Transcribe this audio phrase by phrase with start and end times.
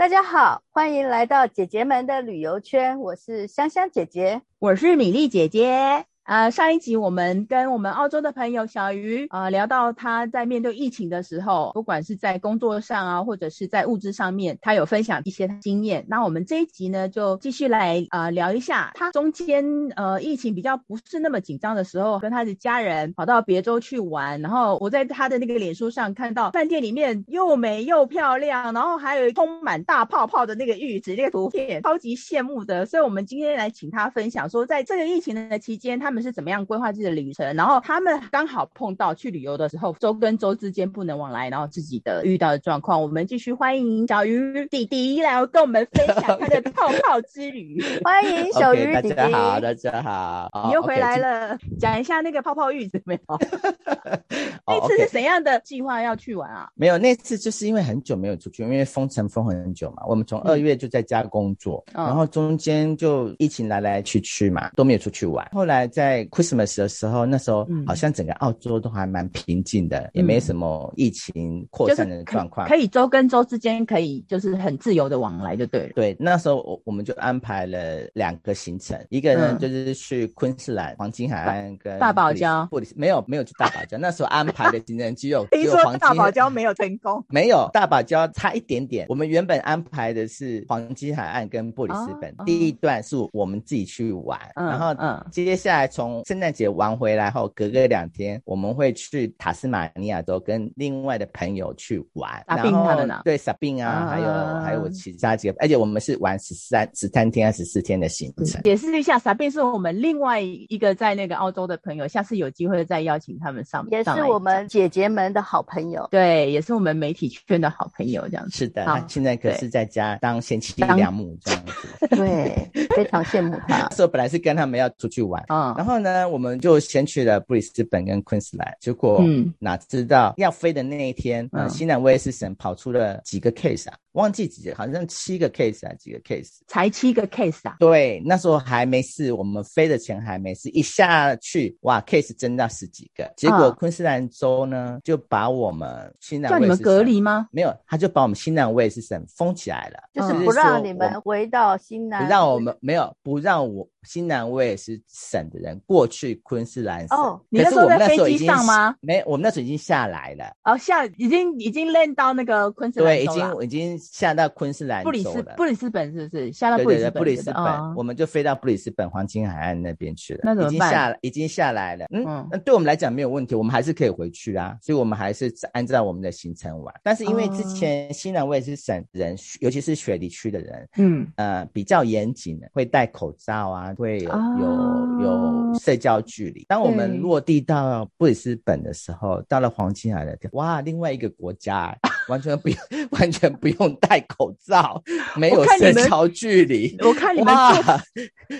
[0.00, 6.06] 大家好，欢迎来到姐姐们的旅游圈，我是香香姐姐，我是米粒姐姐。
[6.30, 16.06] 呃，上一集我们跟我们澳洲的朋友小鱼啊、呃、聊到他在面对疫情的时候，不管是在工作上啊，或者是在物质上面，他有分享一些经验。
[16.08, 19.64] 那我们这一集呢，就继续来、呃、聊一下他中间
[19.96, 24.40] 呃疫情比较不是那么紧张的时候，跟他的家人跑到别州去玩。
[24.40, 32.86] 然后我在他的那个脸书上看到饭店里面又美又漂亮，然后还有充满大泡泡的那个浴池，那个图片超级羡慕的。
[32.86, 36.19] 所以我们今天来请他分享说，在这个疫情的期间，他们。
[36.20, 37.54] 是怎么样规划自己的旅程？
[37.54, 43.00] 然后他们刚好碰到去旅游的时候，周跟周之间不能往来，然后自己的遇到的状况。
[43.00, 47.82] 我们继续欢迎小鱼弟弟来跟我们分享他的泡 泡之旅。
[48.04, 51.56] 欢迎小鱼弟弟，大家好，大家好，你又回来了。
[51.56, 53.22] Okay, 讲一下那个泡泡浴怎么样？
[54.66, 56.68] 那次是怎样的计划要去玩啊？
[56.74, 60.02] 没有，那次就是因为很久没有出去，因为封城封很久嘛。
[60.06, 65.46] 我们从二月就在家工作，嗯、然后中间就疫情来来去去嘛，都没有出去玩。
[65.52, 75.92] 后来在在 Christmas 的时候，那时候好像整个澳洲都还蛮平静的，嗯、也没什么疫情扩散的状况，可以州跟州之间可以就是很自由的往来，就对了。
[75.94, 89.04] 对，那时候我我们就安排了两个行程，一个呢就是去昆士兰黄金海岸跟大堡礁，布里斯没有没有去大堡礁，那时候安排的行程 只有听说大堡礁没有成功，没有大堡礁差一点点。
[89.10, 102.42] 我们原本安排的是黄金海岸跟布里斯本，哦、第一段是我们自己去玩，嗯、然后嗯，接下来从从圣诞节玩回来后，隔个两天我们会去塔斯马尼亚州跟另外的朋友去玩。
[102.48, 103.20] 沙宾他的呢？
[103.22, 108.62] 对，沙宾啊，还有还有其他几个，而且我们是玩十三十三天还是十四天的行程。
[108.62, 113.86] 解释一下，沙宾是我们另外一个在那个澳洲的朋友，下次有机会再邀请他们上。
[113.90, 118.56] 也是我们姐姐们的好朋友，对，也是我们媒体圈的好朋友，这样子。
[118.56, 122.08] 是的，他现在可是在家当贤妻良母这样子。
[122.08, 122.70] 对，
[123.04, 123.88] 非常羡慕他。
[123.96, 126.78] 所以本来是跟他们要出去玩，嗯，然后呢，我们就。
[126.90, 129.22] 先去了布里斯本跟昆士兰，结果
[129.60, 133.96] 哪知道要飞的那一天，嗯，新南威尔士省跑出了几个 case 啊。
[134.14, 137.76] 忘记几个，好像七个 case 啊，几个 case，才七个 case 啊？
[137.78, 147.46] 对，那时候还没事，我们飞的前还没事，一下去哇，case 增到十几个，结果昆士兰州呢就把我们新南威尔士省，叫你们隔离吗？
[147.52, 157.18] 没有，他就把我们新南威尔士省封起来了，就是不让你们回到新南，不让我们没有不让我新南威尔士省的人过去昆士兰省。
[157.18, 158.94] 哦，你那时候在飞机上吗？
[159.00, 160.44] 没，我们那时候已经下来了。
[160.64, 163.98] 哦，下已经已经 land 到那个昆士兰，对，已经已经。
[163.98, 166.52] 下到昆士兰，布里斯布里斯本是不是？
[166.52, 170.40] 下到布里斯本，布里斯本，我们就飞到布里斯本黄金海岸那边去了。
[170.42, 170.78] 那怎么办？
[170.78, 172.06] 已经下，已经下来了。
[172.12, 174.76] 嗯，那对我们来讲没有问题，我们还是可以回去啊。
[174.82, 176.94] 所以我们还是按照我们的行程玩。
[177.02, 186.64] 但是因为之前新南威尔士省人，尤其是雪梨区的人，嗯呃比较严谨的，会戴口罩啊，会有有有社交距离。
[186.68, 191.96] 当我们落地到布里斯本的时候，到了黄金海岸，哇，另外一个国家。
[192.28, 192.78] 完全不用，
[193.18, 195.02] 完全不用戴口罩，
[195.36, 196.96] 没有社交距离。
[197.00, 198.02] 我看你们坐哇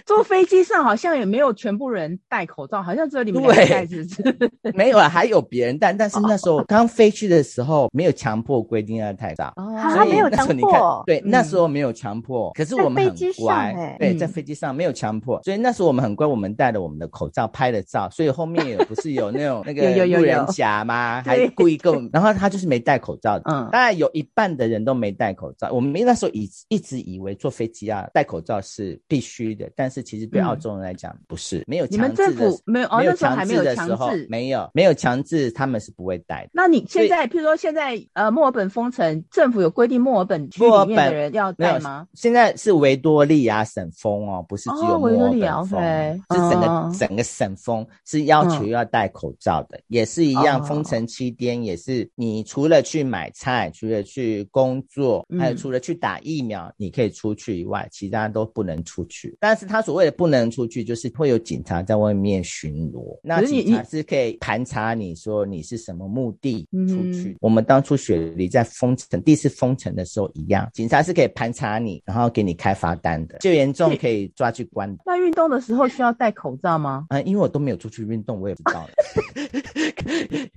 [0.05, 4.51] 坐飞机上好像也没有全部人戴口罩，好像只有你们戴，是不是？
[4.75, 5.93] 没有啊，还有别人戴。
[5.93, 12.51] 但是那时候刚飞去的时候，没有强迫规定要戴罩，哦、所以那时候你看，对，那时候没有强迫。
[12.55, 21.23] 可是我们很乖，对，在飞机上没有强迫，所以那时候我们很乖，我们戴了我们的口罩拍了照，所以后面也不是有那种 那个路人甲吗？
[21.25, 23.45] 还故意跟我们， 然后他就是没戴口罩的。
[23.53, 25.71] 嗯，大概有一半的人都没戴口罩。
[25.73, 32.31] 我们那时候以一直以为坐飞机啊戴口罩是必须的，但是其实对澳洲人来讲不是，没有强制的。
[32.31, 36.51] 你们政府没有，没有强制的时候，没有没有强制，他们是不会戴的。
[36.53, 42.07] 那你现在，譬如说现在呃墨尔本封城，政府有规定墨尔本区里面的人要戴吗？
[42.15, 50.61] 现在是维多利亚省封哦，不是只有墨尔本封，是整个整个省封，是要求要戴口罩的，也是一样。
[50.65, 59.37] 封城期间也是，你除了去买菜，除了去工作，还有除了去打疫苗，嗯、你可以出去以外，其他都不能出去。
[59.41, 63.19] 但是他所谓的不能出去，就是会有警察在外面巡逻。
[63.23, 67.31] 那警察是可以盘查你说你是什么目的出去。
[67.31, 75.00] 嗯、我们当初雪梨在封城第一次封城的时候一样，警察是可以盘查你，然后给你开罚单的，最严重可以抓去关的。
[75.05, 77.07] 那运动的时候需要戴口罩吗？
[77.11, 78.87] 嗯，因为我都没有出去运动，我也不知道。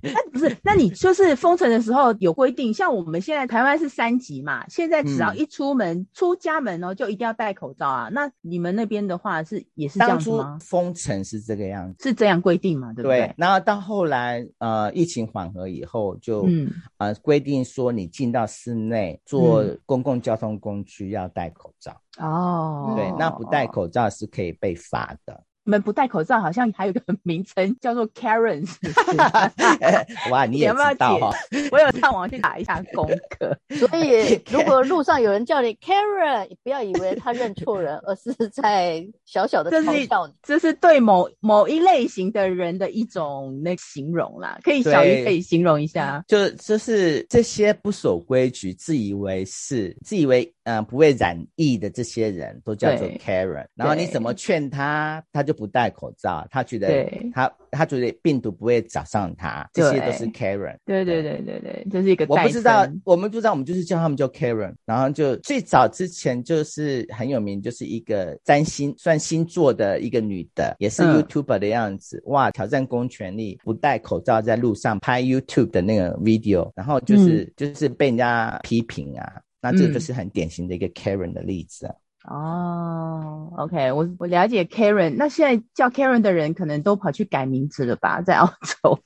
[0.02, 0.56] 那不是？
[0.62, 8.08] 那你就是封城的时候有规定，像我们现在台湾是三级嘛，现在只要一出门、嗯、出家门哦，就一定要戴口罩啊。
[8.12, 10.58] 那你们那边的话是也是这样子吗？
[10.60, 12.92] 封城是这个样子，是这样规定嘛？
[12.92, 13.20] 对不对？
[13.20, 13.34] 对。
[13.36, 21.96] 然后到后来呃疫情缓和以后就，就、嗯、呃规定说你进到室内坐公共交通工具要戴口罩。
[22.18, 25.42] 哦、嗯，对，那不戴口罩是可以被罚的。
[25.66, 30.30] 你们不戴口罩，好像还有一个名称叫做 Karen，是不是？
[30.30, 31.32] 哇，你也知道哈？
[31.72, 33.56] 我有上网去打一下功课。
[33.70, 40.34] 所以， 如果路上有人叫你 Karen，你不要以为他认错人，而是在小小的嘲笑你。
[40.42, 44.58] 这是，这是对某某一类型的人的一种那形容啦。
[44.62, 46.22] 可以，小鱼可以形容一下。
[46.28, 53.66] 就就是这些不守规矩、自以为是、自以为嗯、呃、不会染疫的这些人都叫做 Karen。
[53.74, 55.54] 然后你怎么劝他，他就。
[55.54, 60.76] 不戴口罩，他觉得他他觉得病毒不会找上他，这些都是 Karen。
[60.84, 62.26] 对对对对对，这是一个。
[62.28, 64.74] 我不知道，我们不知道，我们就是叫他们叫 Karen。
[64.84, 72.20] 然后就最早之前就是很有名，就是一个占星算星座的一个女的，也是 YouTuber 的样子。
[72.26, 79.40] 嗯、哇，挑战公权力，不戴口罩在路上拍 YouTube 的那个 video，然后就是、嗯、就是被人家批评啊。
[79.64, 81.94] 那这个就是很典型的一个 Karen 的例子啊。
[82.28, 85.14] 哦、oh，OK，我我了解 Karen。
[85.16, 88.46] 那现在叫 Karen 的人可能都跑去改名字了吧，在澳
[88.82, 88.98] 洲。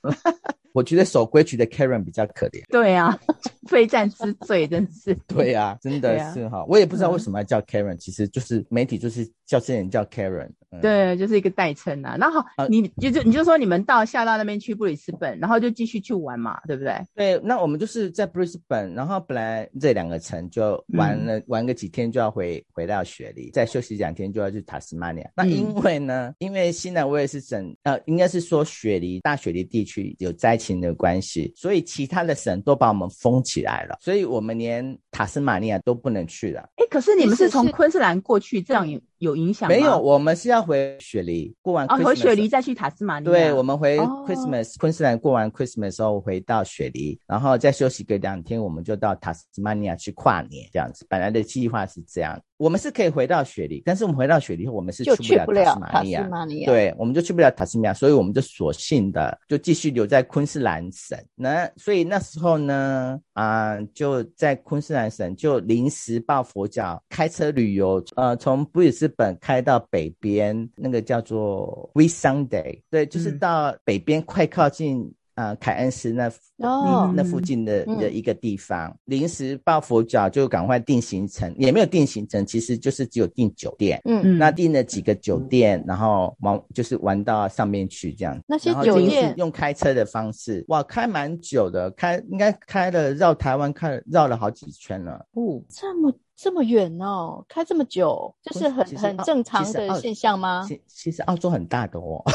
[0.73, 2.63] 我觉得守规矩的 Karen 比较可怜。
[2.69, 3.17] 对啊，
[3.67, 5.13] 非战之罪，真是。
[5.27, 10.49] 对啊，真的是哈、啊，我也不知道为什么要叫 Karen，、嗯、其实就是媒体就是叫这些人叫 Karen。
[10.71, 12.15] 嗯、对，就是一个代称啊。
[12.19, 16.93] 然后你就就你就说你们到下到那边去布里斯本，然后就继续去玩嘛，对不对？
[17.15, 25.29] 对，那我们就是在布里斯本，然后本来这两个城就玩了、嗯、玩个几天就要回回到雪梨，再休息两天就要去塔斯马尼亚。
[25.35, 36.69] 那因为呢，嗯、因为西南威尔士省呃，应该是说雪梨大雪梨地区有灾情的关系，所以其他的省都把我们封起来了，所以我们连塔斯马尼亚都不能去了。
[36.75, 39.75] 哎，可是你们是从昆士兰过去，这样有有影响吗？
[39.75, 41.85] 没有，我们是要回雪梨过完。
[41.87, 43.31] 哦，回雪梨再去塔斯马尼亚。
[43.31, 51.05] 对，我们回 Christmas，、哦、昆士兰过完 Christmas 之后回到雪梨，然后再休息个两天，我们就到塔斯马尼亚去跨年，这样子。
[51.09, 52.39] 本来的计划是这样。
[52.57, 56.65] 我们是可以回到雪梨，但是我们回到雪梨后，我们是去不了塔斯马尼亚。
[56.65, 61.17] 对，我们就去不了塔斯马尼亚，所以我们就索性的就继续留在昆士兰省。
[61.35, 75.13] 那所以那时候呢，啊、呃，就在昆士兰省就临时抱佛脚，开车旅游，呃，从布里斯本开到北边，那个叫做 Whitsunday，对，就是到北边快靠近。
[75.35, 76.29] 呃，凯恩斯那、
[76.67, 84.01] oh, 那附近的的一个地方，临、嗯、时抱佛脚就赶快定行程，也没有定行程，其实就是只有订酒店。
[84.03, 88.37] 嗯嗯，那订了几个酒店，然后玩就是玩到上面去这样。
[88.45, 95.25] 那些酒店用开车的方式，哇，开蛮久的，开应该开了绕台湾开绕了好几圈了。
[95.35, 100.63] 哦，这么这么远哦，开这么久，就是很很正常的现象吗？
[100.65, 102.23] 其其实澳洲很大的哦。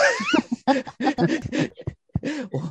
[2.51, 2.63] 我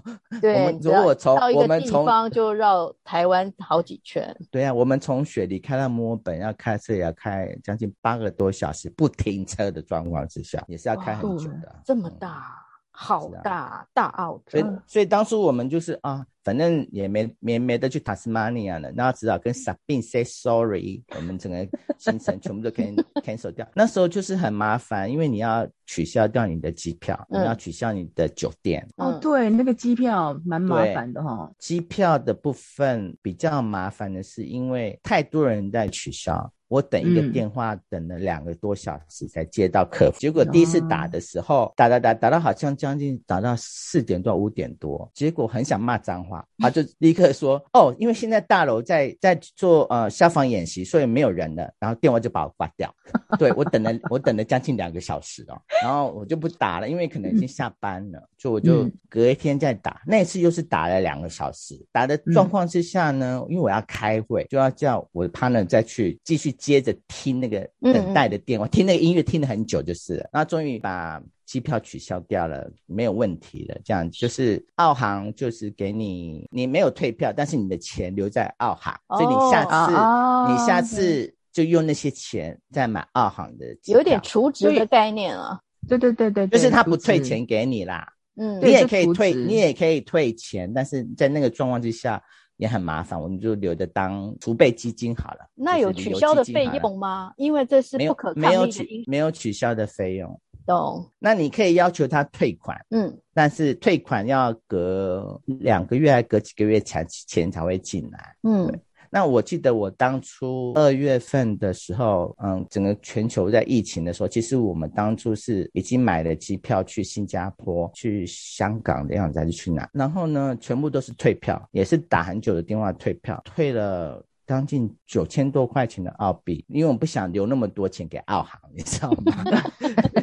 [0.42, 4.36] 对，我们如果从我们从地方就绕台湾好几圈。
[4.50, 11.82] 对啊，我们从雪梨开到墨尔本要开车也要开将近八个多小时，不停车的状况之下，也是要开很久的。
[11.86, 12.63] 这么大。
[12.96, 21.68] 好大、啊、大澳，所以所以当初我们就是啊，反正也没没没得去塔斯马尼亚了，然后只好跟 Sabine say sorry，我们整个
[21.98, 22.96] 行程全部都 can
[23.26, 23.68] cancel 掉。
[23.74, 28.88] 那时候就是很麻烦，因为你要取消掉你的机票，嗯、你要取消你的酒店。
[28.98, 31.52] 哦，对，那个机票蛮麻烦的哈。
[31.58, 36.52] 机票的部分比较麻烦的是，因为太多人在取消。
[36.74, 52.92] 我等一个电话等了两个多小时才接到客服，嗯、结果第一次打的时候，打打打打到好像将近打到四点多五点多，结果很想骂脏话，他就立刻说：“哦，因为现在大楼在在做呃消防演习，所以没有人了。”然后电话就把我挂掉。
[53.38, 60.02] 对，我等了我等了将近两个小时哦，然后我就不打了，因为可能已经下班了，就我就隔一天再打。
[60.08, 66.52] 那一次又是打了两个小时，打的状况之下呢，因为我要开会，就要叫我的 partner 再去继续。
[66.64, 73.78] 接着听那个等待的电话，嗯、听那个音乐听了很久，就是了，然后终于把机票取消掉了，没有问题了。
[73.84, 85.60] 这样就是澳航就是给你，你没有退票，但是你的钱留在澳航，哦、所以你下次、哦、你下次就用那些钱再买澳航的机票，有点储值的概念啊。
[85.90, 88.08] 对对对对，就是他不退钱给你啦。
[88.38, 92.24] 嗯，你也可以退，你也可以退钱，但是在那个状况之下。
[92.58, 95.50] 也很麻烦，我们就留着当储备基金好了。
[95.56, 97.34] 那有取消的费用吗？
[97.38, 98.52] 因为这是不可抗力的因。
[98.52, 100.40] 没有取没有取消的费用。
[100.66, 101.12] 懂。
[101.20, 108.80] 那你可以要求他退款，嗯，但是退款要隔两个月还隔几个月才钱才会进来，嗯。
[109.14, 119.88] 那我记得我当初二月份的时候，嗯，整个全球在疫情的时候，其实我们当初是已经买了机票去新加坡、去香港的样子，还是去哪？
[119.94, 124.26] 然后呢，全部都是退票，也是打很久的电话退票，退了。
[124.46, 129.34] 将近九千多块钱的澳币，因为我不想留那么多钱给澳航，你知道吗？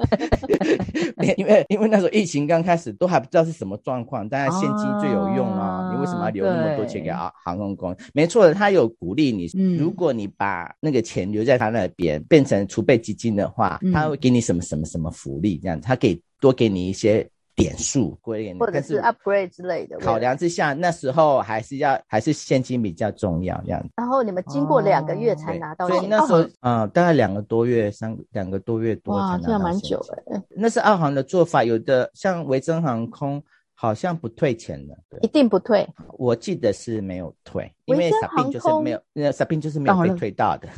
[1.37, 5.91] 因为 因为那时候疫情刚开始，都还不知道是什么状况，当然现金最有用啊。
[5.93, 8.11] 你为什么要留那么多钱给啊航空公司？
[8.15, 17.29] 没错的，他有鼓励你，嗯，如果你把那个钱留在他那边，变成储备基金的话，他会给你什么什么什么福利，这样，他可以多给你一些。
[17.61, 19.99] 点数归零，或者是 upgrade 之类的。
[19.99, 23.91] 考量之下，那时候还是要还是现金比较重要这样子。
[23.97, 29.43] 然后你们经过两个月才拿到现金，所以那时候啊、哦呃，大概两个多月，三两个多月多才拿到。
[29.43, 30.43] 哇，这样蛮久的。
[30.49, 33.43] 那是澳航的做法，有的像维珍航空
[33.75, 35.89] 好像不退钱的，一定不退。
[36.19, 40.69] 我记得是没有退，因为 Sabine 就是没有，那 Sabine 就是没有被退到的。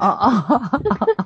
[0.00, 0.80] 哦哦。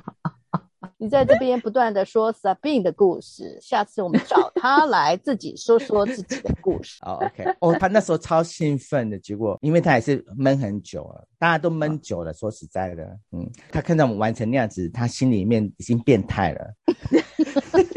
[1.01, 6.99] 你在这边不断的说 Sabine 的故事，下次我们找 他来自己说说自己的故事。
[7.03, 12.29] 哦、oh,，OK，哦、oh,，他那时候超兴奋的，结果因为他也是闷很久了，大家都闷久了。
[12.31, 12.39] Oh.
[12.39, 16.71] 说实在的，嗯，他看到我们完成那样子，他心里面已经变态了。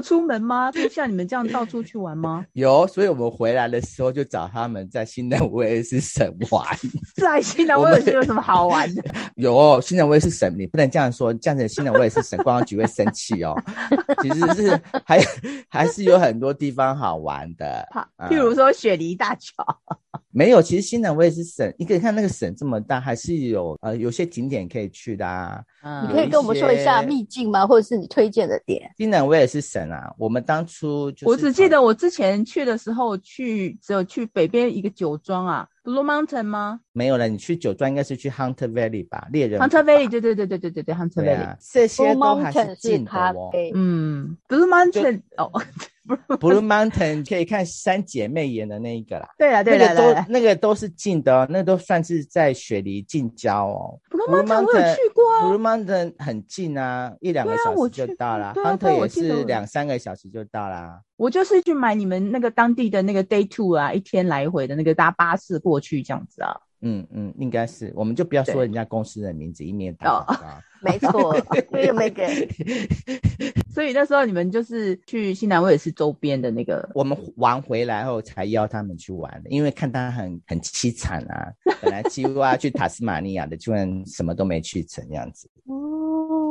[0.00, 0.70] 出门吗？
[0.72, 2.44] 就像你们这样到处去玩吗？
[2.54, 6.64] 有，所以我们回来的时候就找他们在新南威尔士省玩。
[7.16, 9.02] 在新南威尔士有什么好玩的？
[9.36, 13.54] 有，新南威尔士省，你不能这样说，这样子新南威尔士省观光局会生气哦。
[14.22, 15.20] 其实是还
[15.68, 17.86] 还是有很多地方好玩的，
[18.30, 19.64] 譬如说雪梨大桥。
[20.30, 25.60] 没有，其实新南威尔士省，你可以看那个省这么大，还是有呃有些景点可以去的啊。
[25.82, 27.66] 嗯，你可以跟我们说一下秘境吗？
[27.66, 28.90] 或者是你推荐的点？
[28.96, 36.80] 金南威尔是省啊，我们当初就是我只记得我之前去的时候去只有去北边一个酒庄啊，Blue Mountain 吗？
[36.92, 39.28] 没有了，你去酒庄应该是去 Hunter Valley 吧？
[39.30, 43.50] 猎人 Hunter Valley，对对对对对对对，Hunter Valley，这些都还是近的哦。
[43.74, 45.52] 嗯，Blue Mountain 哦。
[46.38, 53.98] Blue Mountain 可以看三姐妹演的那一个啦， 对啊，对啊，那个都那个都是近的哦，那个都算是在雪梨近郊哦。
[54.10, 58.52] Blue Mountain 我有去过啊，Blue Mountain 很近啊，一两个小时就到了。
[58.56, 61.00] Hunter 也是两三个小时就到啦。
[61.16, 66.56] 我就是去买你们那个当地的那个 Day Two 啊，一天来回的那个搭巴士过去这样子啊。
[66.80, 70.46] 嗯嗯，应该是，我们就不要说人家公司的名字，以免打广告。
[70.80, 71.36] 没错，
[71.74, 72.48] 因为没给。
[73.74, 85.50] 所以那时候你们就是去新南威尔士周边的那个，我们玩回来后才邀他们去玩的，因为看他很很凄惨啊，本来 计划去塔斯马尼亚的，居然什么都没去成这样子。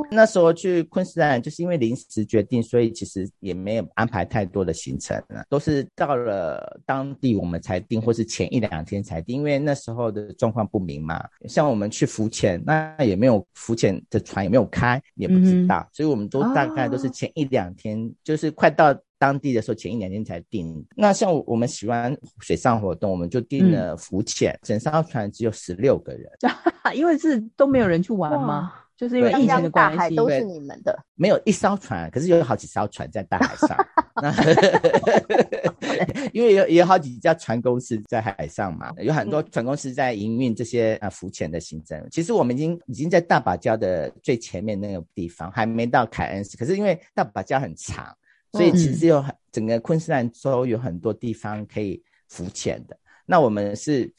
[0.10, 11.24] 那时候去昆士兰就是因为临时决定，所以其实也没有安排太多的行程了，都是到了当地我们才定，或是前一两天才定，因为那时候的状况不明嘛。
[11.48, 20.86] 像我们去浮潜，那也没有浮潜的船也没有开，也不知道，嗯、所以我们都大概都是前一两天，哦、就是快到当地的时候，前一两天才定。
[20.96, 26.30] 那像我们喜欢水上活动，我们就定了浮潜，嗯、整艘船只有十六个人，
[26.96, 28.74] 因为是都没有人去玩吗？
[28.98, 30.98] 就是因为疫情的关系，都是你们的。
[31.13, 33.77] 没有一艘船，可是有好几艘船在大海上。
[34.20, 34.34] 那
[36.34, 42.04] 因为有有好几家船公司在海上嘛，有很多船公司在营运这些呃浮潜的行程。
[42.10, 46.58] 其实我们已经已经在大堡礁的最前面那个地方，还没到凯恩斯。
[46.58, 48.12] 可是因为大堡礁很长，
[48.51, 52.98] 所以其实有很整个昆士兰州有很多地方可以浮潜的。
[53.27, 54.12] 那我们是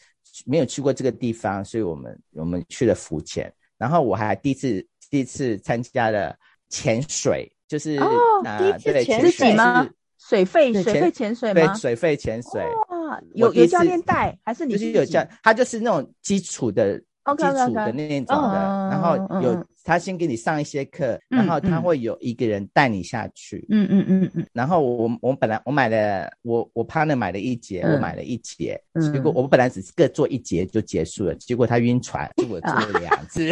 [0.47, 3.52] 没有去过这个地方，所以我们我们去了浮潜。
[3.78, 6.37] 然后我还第一次第一次参加了
[6.68, 8.11] 潜水，就是哦，
[8.44, 9.88] 呃、第一次潜水水吗？
[10.18, 11.54] 水肺水肺潜水吗？
[11.54, 12.61] 对，水肺潜水。
[12.90, 14.73] 哇，有有教练带还是你？
[14.73, 17.00] 就是有教，他就是那种基础的。
[17.37, 23.64] 基础的那种的，然后有他先给你上一些课，然后他会有一个人带你下去。
[23.71, 24.47] 嗯嗯嗯嗯。
[24.52, 28.78] 然后我我本来我买了我我 partner 买了一节，我买了一节，
[29.11, 33.49] 结果我们本来只是各做一节就结束了，结果他晕船，结果做了两次。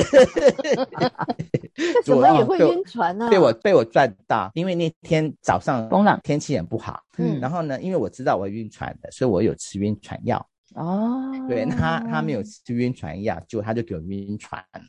[2.05, 3.31] 怎么也会晕船呢？
[3.31, 7.01] 被我被我赚到，因为那天早上风浪天气很不好。
[7.17, 7.41] 嗯。
[7.41, 10.47] 然后呢，因为我知道我会晕船的，所以我有吃晕船药。
[10.77, 14.81] 哦，对，那他他没有吃晕船药，就他就给我晕船了。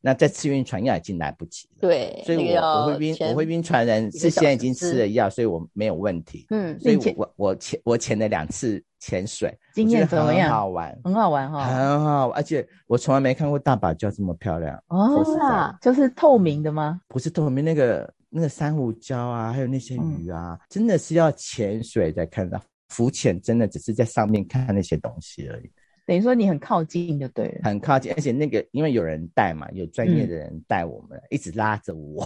[0.00, 1.78] 那再吃晕船药已经来不及了。
[1.80, 6.46] 对，所以我我会晕，我会晕船人是现在已经吃了药，所以我没有问题。
[6.50, 10.48] 嗯，所以我我潜我潜了两次潜水，经验怎么样？
[10.48, 14.76] 很好玩，很好玩哈，很好，而且我从来没看过大堡礁这么漂亮。
[14.88, 17.00] 哦，是啊，就是透明的吗？
[17.08, 18.12] 不是透明，那个。
[18.28, 25.70] 那个珊瑚礁啊，还有那些鱼啊，嗯、真的是要潜水才看到，浮潜真的只是在上面看那些东西而已。
[26.06, 32.24] 等于说你很靠近就对了，很靠近，而且那个因为有人带嘛，有专业的人带我们，嗯、一直拉着我，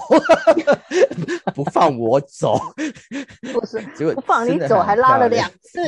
[1.54, 2.58] 不放我走，
[3.54, 5.80] 不是，结果不放你走，还拉了两次，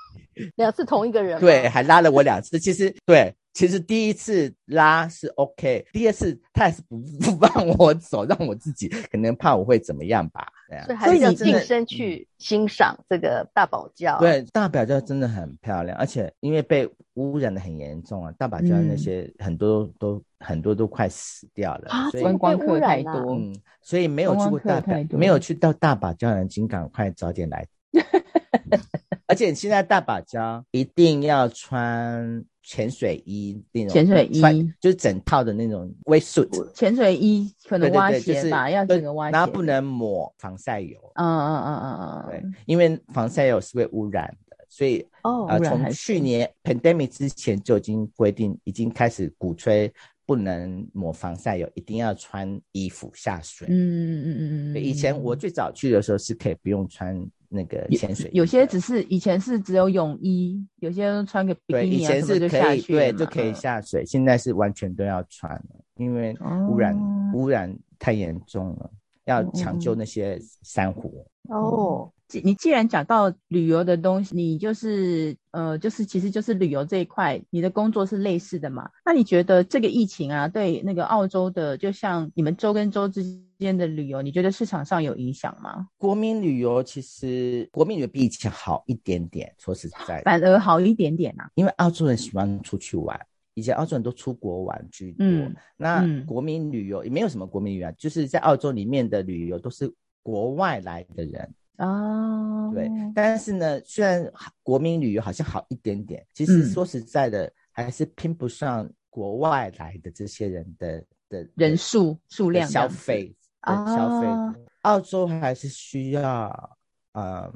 [0.56, 2.58] 两次同一个人，对，还拉了我两次。
[2.58, 10.46] 其实对，其实第一次拉是 OK，第二次他还是不 不放我走，让我自己可能怕我会怎么样吧。
[10.86, 14.18] 所以还是要近身去欣赏这个大堡礁。
[14.20, 23.12] 对，大堡礁真的很漂亮，而且因为被污染的很严重啊，大堡礁那些很多都、嗯、很多都快死掉了，啊、所以观光客太多。
[23.34, 23.52] 嗯，
[23.82, 27.66] 所以没有去过大堡，没有去到大堡礁的人，请赶快早点来。
[29.30, 32.44] 而且现在大堡礁一定要穿。
[32.62, 34.40] 潜水衣那种，潜水衣
[34.80, 36.72] 就是整套的那种 wetsuit。
[36.72, 39.32] 潜水衣可能挖鞋吧，对对对就是、要整个挖鞋。
[39.32, 40.96] 然后不能抹防晒油。
[41.14, 42.30] 嗯嗯嗯嗯嗯。
[42.30, 49.92] 对，因为防晒油是会污染的，所以哦，呃，从去年 pandemic 之前就已经规定，已经开始鼓吹
[50.24, 53.66] 不能抹防晒油，一定要穿衣服下水。
[53.68, 54.76] 嗯嗯嗯嗯。
[54.76, 57.26] 以前我最早去的时候是可以不用穿。
[57.52, 65.60] 那个潜水有，有些只是以前是只有泳衣，有些人穿个比基尼啊，对，以前是可以对就可以下水，现在是完全都要穿，
[65.96, 66.32] 因为
[66.68, 68.90] 污染、哦、污染太严重了，
[69.24, 71.26] 要抢救那些珊瑚。
[71.48, 72.08] 哦，
[72.44, 78.88] 你既然讲到旅游的东西，你就是呃，就是其实就是旅游这一块，你的工作是类似的嘛？
[79.04, 83.22] 那你觉得这个疫情啊，对那个澳洲的，就像你们州跟州之
[83.58, 85.88] 间的旅游，你觉得市场上有影响吗？
[85.98, 93.18] 国民旅游其实国民旅游比以前好一点点，说实在的，反而好一点点啊，因为澳洲人喜欢出去玩，
[93.54, 95.26] 以前澳洲人都出国玩居多。
[95.26, 99.92] 嗯，那国民旅游也没有什么国民旅游，就是在澳洲里面的旅游都是。
[100.22, 102.74] 国外来的人啊，oh.
[102.74, 104.30] 对，但是呢，虽然
[104.62, 114.26] 国民旅游好像好一点点，其实说实在的，嗯、还是拼不上国外来的这些人的的人数数量消费啊消费。
[114.26, 114.54] Oh.
[114.82, 116.78] 澳洲还是需要
[117.12, 117.50] 嗯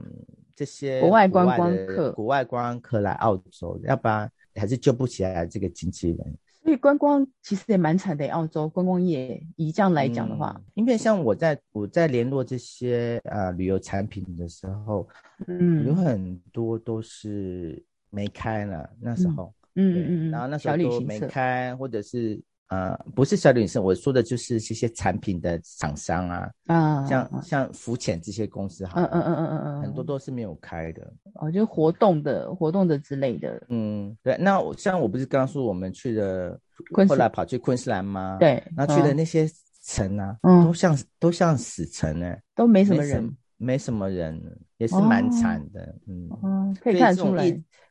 [0.56, 6.38] 这些国外观光客、国外观光客来澳洲，要不然还是救不起来这个经纪人。
[6.64, 15.06] 所以观光其实也蛮惨的，澳洲观光业以这样来讲的话，嗯，因为像我在我在联络这些呃旅游产品的时候，
[15.46, 22.40] 嗯，有很多都是没开了那时候，嗯嗯嗯，然后那时候都没开，或者是。
[22.68, 34.36] 呃，不是小旅行社，我说的就是这些产品的厂商啊，啊，像像浮潜这些公司，嗯嗯嗯嗯嗯嗯，很多都是没有开的，哦，就活动的活动的之类的，嗯，对。
[34.38, 36.58] 那像我不是刚刚说我们去的，
[37.06, 38.38] 后来跑去昆士兰吗？
[38.40, 39.48] 对，然后去的那些
[39.84, 44.40] 城啊，嗯，都像都像死城呢，都没什么人，没什么人，
[44.78, 47.44] 也是蛮惨的，嗯，可以看出来。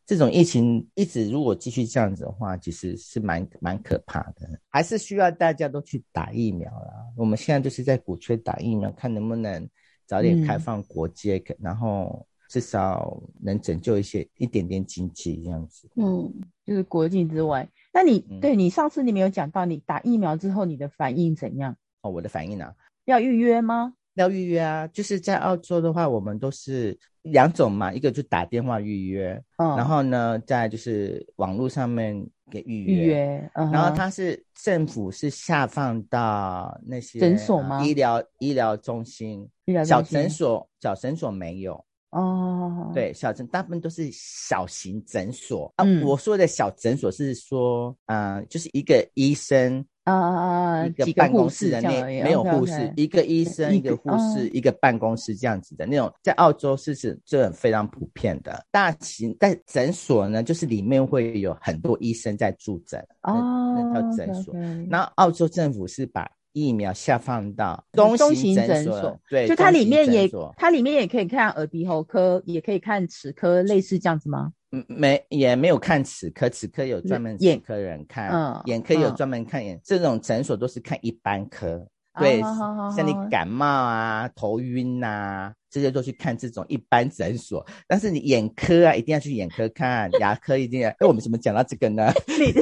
[0.05, 6.93] 这种疫情一直如果继续这样子的话，其实是蛮蛮可怕的，还是需要大家都去打疫苗啦。
[7.15, 9.67] 我们现在就是在鼓吹打疫苗，看能不能
[10.05, 15.89] 早点开放国界，嗯、然后至少能拯救一些一点点经济这样子。
[15.95, 16.31] 嗯，
[16.65, 17.67] 就是国境之外。
[17.93, 21.77] 那你、嗯、对你上次你没有讲到，你打疫苗之后你的反应怎样？
[22.01, 23.93] 哦，我的反应啊，要预约吗？
[24.15, 37.83] 要预约啊，就是在澳洲的话，我们都是两种嘛，一个就打电话预约，嗯，然后呢，再就是网络上面给预约，预约，嗯，然后它是政府是下放到那些诊所吗？
[37.83, 49.85] 医疗医疗中心，医疗小诊所，小诊所没有哦，对，小诊大部分都是小型诊所，嗯，啊，我说的小诊所是说，嗯，呃，就是一个医生。
[50.03, 50.85] 啊啊啊！
[50.85, 58.65] 一个办公室的那没有护士，一个医生，一个护士，一个办公室这样子的那种，在澳洲是是这非常普遍的。
[58.69, 64.53] 大型但诊所呢，就是里面会有很多医生在驻诊哦，那叫诊所。
[64.89, 74.53] 那澳洲政府是把疫苗下放到中型诊所，对，就它里面也它里面也可以看耳鼻喉科，也可以看齿科，类似这样子吗？
[74.71, 87.65] 嗯没也没有看齿科，齿科有专门眼科人看，嗯、眼科有专门看眼，嗯、这种诊所都是看一般科，嗯、对，哦、像你感冒啊、头晕呐、啊，这些都去看这种一般诊所。
[87.87, 90.93] 但是你眼科啊，一定要去眼科看，牙科一定要。
[90.99, 92.13] 那我们怎么讲到这个呢？
[92.29, 92.53] 你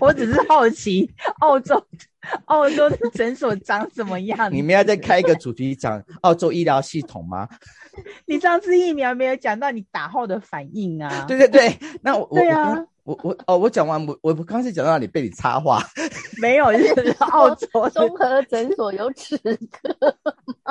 [0.00, 1.82] 我只是好奇，澳洲
[2.44, 4.36] 澳洲的诊所长怎么样？
[4.52, 7.48] 你们要再开一个主题讲澳洲医疗系统吗？
[8.26, 11.24] 你上次疫苗没有讲到你打后的反应啊？
[11.26, 15.82] 对对对，那我对啊，我我哦，我讲完我我刚才讲到你被你插话，
[16.40, 20.16] 没有，就是澳洲综合诊所有齿科，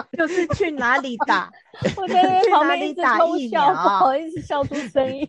[0.18, 1.52] 就是去哪里打？
[1.98, 5.28] 我在旁边一直偷笑，不好意思笑出声音。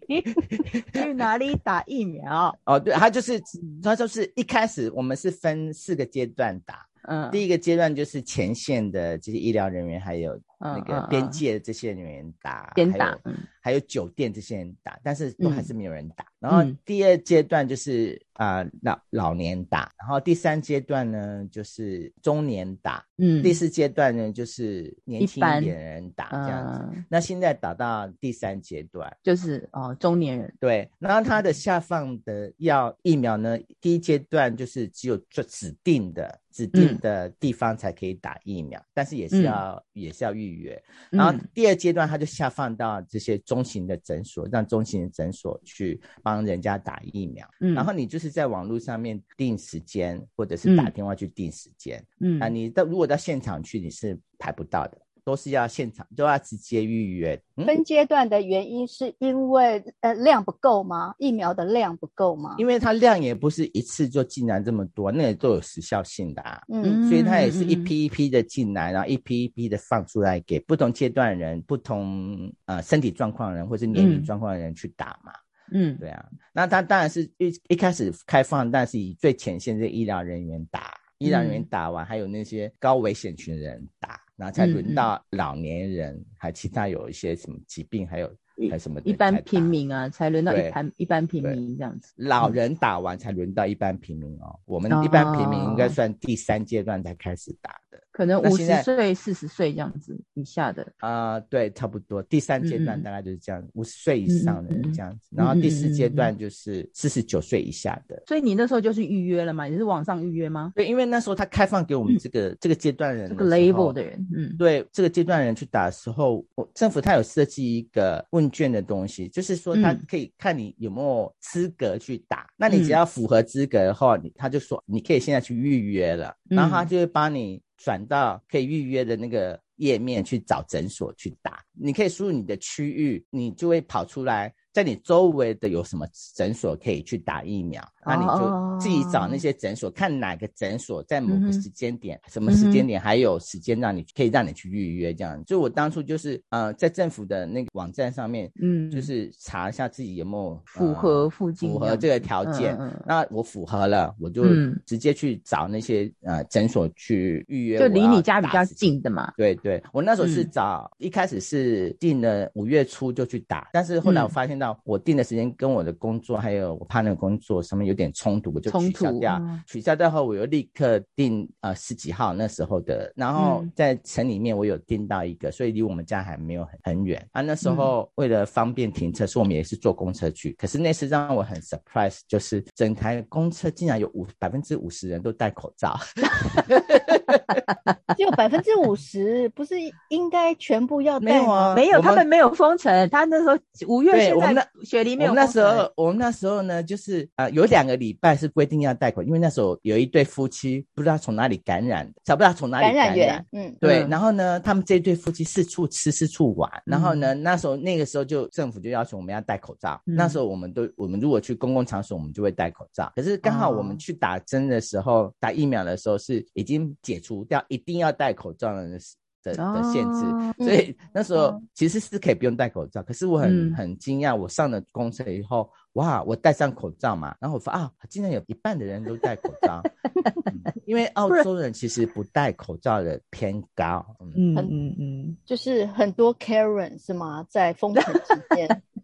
[0.93, 2.57] 去哪里打疫苗？
[2.65, 3.41] 哦，对，他就是
[3.83, 13.19] 他就是一开始我们是分四个阶段打，嗯，第一个阶段就是前线的这些医疗人员，还有那个边界的这些人员打，边打，
[13.61, 16.27] 还有酒店这些人打，但是都还是没有人打。
[16.41, 27.05] 然后第二阶段就是啊老老年打，然后第三阶段呢就是中年打，嗯，第四阶段呢就是年轻一点的人打这样子。
[27.09, 29.17] 那现在打到第三阶段。
[29.23, 30.89] 就是哦中年人，对。
[30.99, 40.83] 然后他的下放的药疫苗呢，第一阶段就是只有做指定的指定的地方才可以打疫苗，但是也是要也是要预约。
[41.11, 46.01] 然后第二阶段他就下放到这些中型的诊所，让中型的诊所去。
[46.23, 57.39] 帮人家打疫苗，嗯，然后你就是在网络上面定时间，或者是打电话去定时间，嗯，啊，你到如果到现场去，你是排不到的，都是要现场都要直接预约。
[57.57, 61.15] 嗯、分阶段的原因是因为呃量不够吗？
[61.19, 62.55] 疫苗的量不够吗？
[62.57, 75.31] 因为它量也不是一次就进来这么多，那也都有时效性的啊，嗯，所以它也是一批一批的进来，然后一批一批的放出来给不同阶段的人、不同呃身体状况的人或是年龄状况的人去打嘛。
[75.73, 88.35] 嗯，对啊，那他当然是一一开始开放，但是以最前线的医疗人员打，医疗人员打完，还有那些高危险群的人打，然后才轮到老年人，还其他有一些什么疾病，还有。
[88.71, 92.13] 还什么一般平民啊，才轮到一般一般平民这样子。
[92.17, 94.59] 老人打完才轮到一般平民哦。
[94.65, 100.93] 我们一般平民应该算第三阶段才开始打的，可能五十岁、四十岁这样子以下的。
[100.97, 102.21] 啊，对，差不多。
[102.25, 105.29] 第三阶段大概就是这样，五十岁以上的人这样子。
[105.37, 108.21] 然后第四阶段就是四十九岁以下的。
[108.27, 109.67] 所以你那时候就是预约了嘛？
[109.67, 110.73] 你是网上预约吗？
[110.75, 118.48] 对，因为那时候他开放给我们这个这个阶段人，这个 label 的人，嗯，对，这个阶段人去打的时候，我政府他有设计一个问。
[118.51, 134.53] 券的东西，就是说他可以看你有没有资格去打，嗯、那你只要符合资格的话，你他就说你可以现在去预约了，嗯、然后他就会帮你转到可以预约的那个页面去找诊所去打，你可以输入你的区域，你就会跑出来。
[134.71, 136.07] 在你周围的有什么
[136.37, 137.83] 诊所可以去打疫苗？
[138.09, 145.45] 那你就自己找那些诊所，看哪个诊所在某个时间点，什么时间点还有时间让你可以让你去预约这样。
[145.45, 152.79] 就我当初就是呃，在政府的那个网站上面，嗯，就是查一下自己有没有符合附近符合这个条件。
[153.07, 154.45] 那我符合了，我就
[154.87, 159.33] 直接去找那些呃诊所去预约，就离你家比较近的嘛。
[159.37, 164.69] 对对，我那时候是找一开始是定了五月初就去打，但是后来我发现到。
[164.85, 169.39] 我定的时间跟我的工作还有我怕那个工作上面有点冲突，我就取消掉。
[169.43, 177.43] 嗯、取消掉后，我又立刻订呃十几号那时候的，然后在城里面我有订到一个，所以离我们家还没有很很远啊。
[177.43, 180.53] 那时候为了方便停车，所以我们也是坐公车去。
[180.53, 185.99] 可是那次让我很 surprise，就是整台公车竟然有五百分之五十人都戴口罩。
[188.17, 189.75] 只有百分之五十，不是
[190.09, 191.43] 应该全部要戴吗？
[191.43, 193.09] 没有啊，没有，他们没有封城。
[193.11, 195.47] 他那时候五月现在雪梨没有封城。
[195.47, 203.17] 我们那时候，我们那时候呢，就是啊、呃，有两个礼拜是规定要戴口罩，因为那时候有一对夫妻不知道从哪里感染，找不到从哪里感染。
[203.17, 204.07] 感染嗯，对。
[204.09, 206.71] 然后呢，他们这对夫妻四处吃四处玩。
[206.85, 210.01] 然后呢，那时候那个时候就政府就要求我们要戴口罩。
[210.07, 213.13] 嗯、那时候我们都，我们如果去公共场所，我们就会戴口罩。
[213.17, 218.99] 可是刚好我们去打针的时候，哦、打疫苗的时候是已经解除掉一定要戴口罩的
[219.43, 223.01] 的的限制，哦、所以那时候其实是可以不用戴口罩。
[223.01, 229.81] 嗯、可是我很很惊讶，我上了公车以后，哇，我戴上口罩嘛，然后我发啊，竟然有一半的人都戴口罩，
[230.47, 237.47] 嗯、因为澳洲人其实不戴口罩的偏高，嗯嗯嗯，就是很多 Karen 是吗？
[237.49, 238.83] 在封城期间。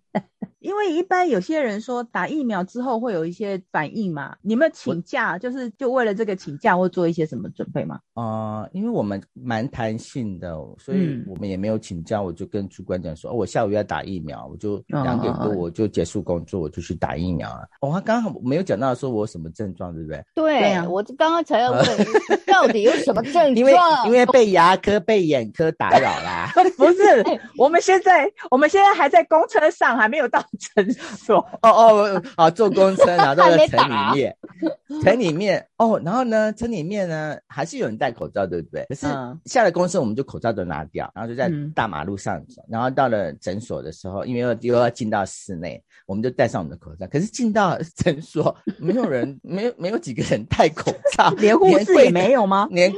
[0.64, 8.00] 因为一般有些人说打疫苗之后会有一些反应嘛，你们请假就是就为了这个请假或做一些什么准备吗？
[8.14, 17.68] 啊、呃，因为我们蛮弹性的，所以我们也没有请假，我就跟主管讲说，嗯、哦，我下午要打疫苗，我就两点多我就结束工作，我就去打疫苗了。
[17.82, 20.24] 我、哦、刚好没有讲到说我有什么症状，对不对？
[20.34, 21.84] 对，对啊，我刚刚才要问
[22.48, 23.54] 到底有什么症 状？
[23.54, 23.74] 因为
[24.06, 26.50] 因为被牙科、被眼科打扰啦。
[26.78, 27.22] 不是，
[27.58, 30.42] 我们现在我们现在还在公车上，还没有到。
[30.74, 31.36] 诊所。
[31.62, 34.36] 哦哦哦，坐公车然后 到城里面，
[35.02, 38.84] 城里面哦，然后呢，城里面呢还是有人戴口罩，对不对？
[38.88, 39.06] 可是
[39.44, 42.62] 下了公司我们就口罩都拿掉，然后就在大马路上走。
[42.68, 47.06] 然后到了诊所的时候，因为又又要进到室内，我们就戴上我们的口罩。
[47.08, 52.68] 可是进到诊所，没有人， 没有没有几个人戴口罩，连护士也没有吗？
[52.70, 52.92] 连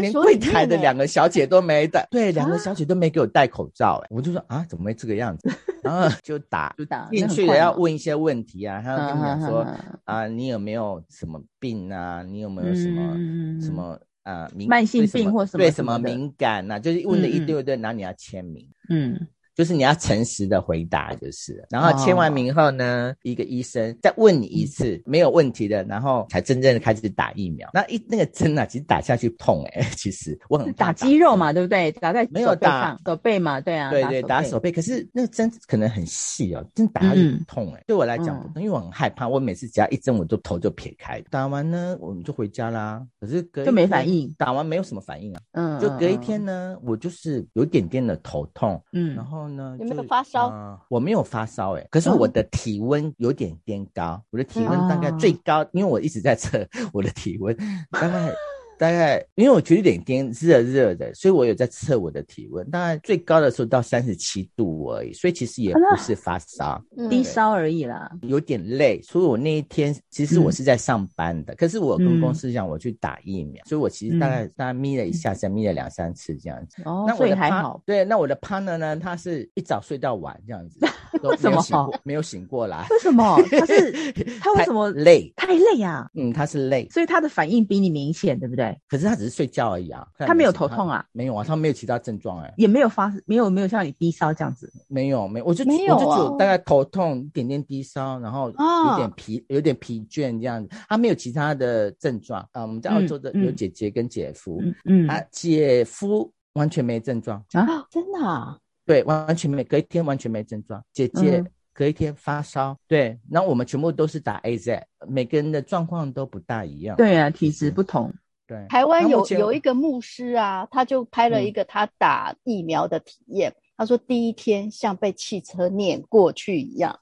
[0.00, 5.50] 连柜台的两个小姐都没戴，对，两个小姐都没给我戴口罩，哎，我就说啊，怎么会这个样子？
[5.82, 9.66] 然后 就打就打进去了，要问一些问题啊，他要跟你讲说
[10.04, 12.22] 啊，你有没有什么病啊？
[12.22, 16.78] 你有没有什么什么啊敏慢性病或什么对什么敏感呐？
[16.78, 19.26] 就是问了一堆一堆，然后你要签名，嗯。
[19.60, 27.68] 就是你要诚实的回答，就是，然后签完名后呢，一个医生再问你一次，没有问题的，然后才真正的开始打疫苗。
[27.74, 31.92] 那一那个针啊，其实打下去痛哎， 其实我很打肌肉嘛，对不对？
[31.92, 34.72] 打在没有打手背嘛，对啊，对对，打手背。
[34.72, 37.84] 可是那个针可能很细哦，真打下去很痛哎。
[37.86, 41.20] 对我来讲，因为我很害怕，我每次只要一针，我就头就撇开。
[41.30, 43.06] 打完呢，我们就回家啦。
[43.20, 45.40] 可是隔就没反应，打完没有什么反应啊。
[45.52, 48.82] 嗯，就隔一天呢，我就是有点点的头痛。
[48.94, 49.49] 嗯，然后。
[49.56, 50.48] 有没有发烧？
[50.48, 57.56] 呃，我没有发烧哎，可是我的体温有点偏高，我的体温大概最高，因为我一直在测我的体温，
[57.90, 58.32] 大概。
[58.80, 68.10] 大概因为我觉得有点热热的，所以我有在测我的体温，大概最高的时候到三十七度而已，所以其实也不是发烧，低烧而已啦。
[68.22, 76.80] 有点累，所以我那一天其实我是在上班的，可是我跟公司讲我去打疫苗，所以我其实大概大概眯了一下，再眯了两三次这样子。
[76.86, 77.82] 哦，那所以还好。
[77.84, 80.80] 对，那我的 partner 呢，他是一早睡到晚这样子，
[81.22, 82.00] 为什么？
[82.02, 82.86] 没有醒过来？
[82.90, 83.36] 为什么？
[83.50, 85.32] 他是 他为什么累？
[85.36, 86.08] 太累啊。
[86.14, 88.76] 嗯，他是累，所以他的反应比你明显，对不对？
[88.88, 102.40] 可是他只是睡觉而已啊，他没有头痛啊，没有啊，他没有其他症状哎，也没有发，没有没有像你低烧这样子，没有没有，我就没有，我就只有大概头痛，点点低烧，然后有点疲有点疲倦这样子，他没有其他的症状。
[102.52, 102.62] 啊。
[102.62, 107.44] 我们在澳洲的有姐姐跟姐夫，嗯，啊，姐夫完全没症状。
[107.52, 108.56] 啊，真的啊，
[108.90, 111.44] 对，完全没，隔一天完全没症状，姐姐。
[111.72, 116.96] 隔一天发烧，对，然后我们全部都是打 AZ，每个人的状况都不大一样。
[116.96, 118.12] 对啊，体质不同。
[118.46, 123.50] 对，台湾有有一个牧师啊，他就拍了一个他打疫苗的体验。
[123.50, 126.98] 嗯、他说第一天像被汽车碾过去一样，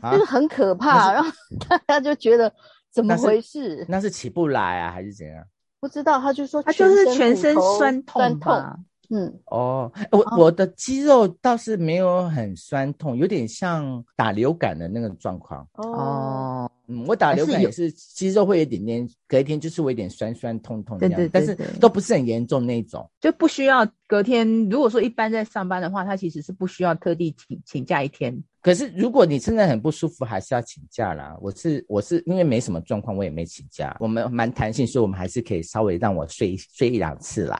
[0.00, 1.12] 啊、就是很可怕。
[1.12, 1.30] 然后
[1.66, 2.50] 大家就觉得
[2.90, 3.70] 怎么回事？
[3.70, 5.44] 那是，那是起不来啊，还是怎样？
[5.80, 8.84] 不知道，他就说他就是全身酸痛，酸痛。
[9.10, 15.66] 嗯哦，我我的肌肉倒是没有很酸痛，有点像打流感的那个状况。
[15.74, 24.68] 哦，嗯，我打流感也是肌肉会有一点点，隔一天就是会有点酸酸痛痛这样，对对对对，但是都不是很严重那种，就不需要隔天。
[24.68, 28.42] 如果说一般在上班的话，他其实是不需要特地请请假一天。
[28.68, 31.34] 可是如果你真的很不舒服，还是要请假啦。
[31.40, 33.96] 我是我是因为没什么状况，我也没请假。
[33.98, 37.58] 我们蛮弹性，所以我们还是可以稍微让我睡睡一两次啦。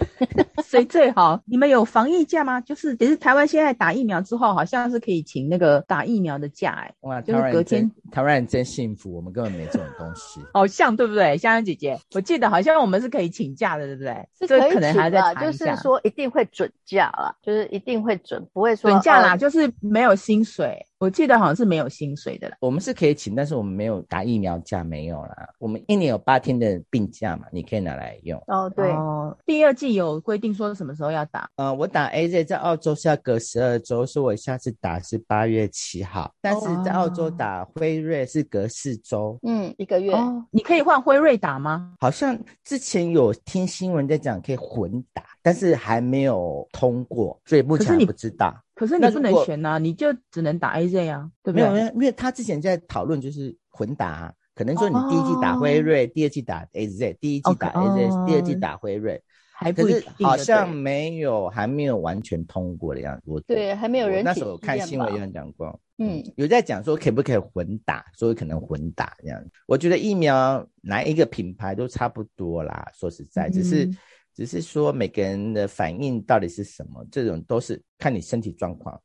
[0.62, 2.60] 所以最好你们有防疫假吗？
[2.60, 6.94] 就是其实台湾现在打疫苗之后，好像是可以请那个打疫苗的假哎、欸。
[7.00, 10.40] 哇，就是隔天台湾人真幸福，我们根本没这种东西。
[10.52, 11.98] 好像对不对，香香姐姐？
[12.14, 14.28] 我记得好像我们是可以请假的，对不对？
[14.38, 14.80] 是可以请
[15.10, 20.82] 的，就是说一定会准假啦，就是一定会准，不会说准假啦，就是没有薪水。
[20.98, 22.56] 我记得好像是没有薪水的啦。
[22.60, 25.48] 我们是可以请，但是我们没有打疫苗假，没有啦。
[25.58, 28.42] 我们一年有八天的病假嘛，你可以拿来用。
[28.46, 29.36] 哦，对哦。
[29.44, 31.46] 第二季有规定说什么时候要打？
[31.56, 36.32] 呃，我打 AZ 在澳洲是要隔十二周，所以我下次打是八月七号。
[36.40, 40.14] 但是在澳洲打辉瑞是隔四周，嗯，一个月。
[40.14, 41.92] 哦，你可以换辉瑞打吗？
[42.00, 48.54] 好像之前有听新闻在讲可以混打，但是还没有通过，所以目前还不知道。
[48.74, 51.70] 可是你不能选呐、啊，你就只能打 AZ 啊，对不对？
[51.70, 59.22] 没有，因为他之前在讨论就是混打、啊，可能说你第一季打辉瑞，哦、第二季打 AZ，第一季打 AZ，、哦、第二季打辉瑞，
[59.54, 63.22] 还不是好像没有，还没有完全通过的样子。
[63.26, 64.24] 我对，还没有人。
[64.24, 69.50] 那时候看新闻有人讲过，嗯，有在讲说可不可以混打，所以可能混打这样子。
[69.66, 73.84] 我觉得疫苗哪一个品牌都差不多啦，说实在，只是。
[73.84, 73.96] 嗯
[74.34, 79.00] 只是说每个人的反应到底是什么，这种都是看你身体状况。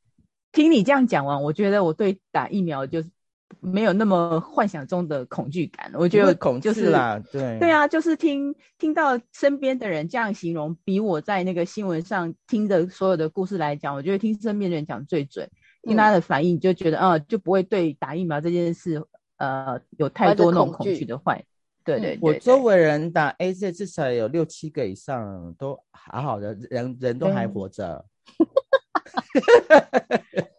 [0.51, 3.03] 听你这样讲完，我觉得我对打疫苗就
[3.59, 5.91] 没有那么幻想中的恐惧感。
[5.93, 15.49] 我觉得恐就是啦，对对啊，就是听听到身边的人这样形容，比我在那个新闻上听的所有的故事来讲，我觉得听身边的人讲最准。
[15.83, 19.01] 听他的反应，就觉得嗯，嗯，就不会对打疫苗这件事
[19.37, 21.45] 呃有太多那种恐惧的坏。
[21.97, 28.05] 对对，对，我周围人打 AZ 至少有六七个以上都好好的，人人都还活着。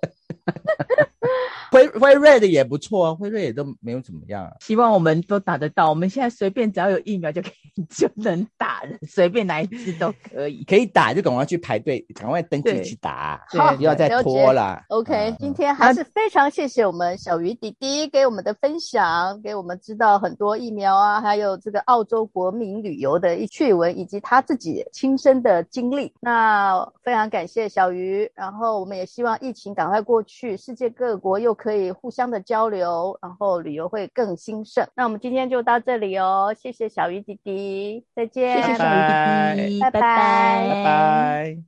[1.88, 4.52] 辉辉瑞的也不错啊，辉瑞也都没有怎么样啊。
[4.60, 10.64] 希望我们都打得到，我们现在随便只要有疫苗就可以就能打了， 随便哪一支都可以。
[10.64, 14.82] 可以打就赶快去排队，赶快登记去打，好，不要再拖了。
[14.88, 26.12] OK，今天还是非常谢谢我们小鱼弟弟给我们的分享，给我们知道很多疫苗啊，还有这个澳洲国民旅游的一趣闻，以及他自己亲身的经历。
[26.20, 34.86] 那非常感谢小鱼，然后我们也希望疫情赶快过去，世界各国又可以互相的交流，然后旅游会更兴盛。
[34.94, 41.56] 那我们今天就到这里哦，谢谢小鱼弟弟，再见，谢谢小鱼弟弟，拜拜，拜拜。